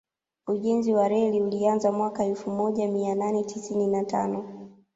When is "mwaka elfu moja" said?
1.91-2.87